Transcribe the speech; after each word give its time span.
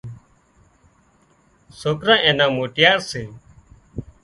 سوڪران 1.79 2.19
اين 2.25 2.39
موٽيار 2.57 2.97
سي 3.09 3.23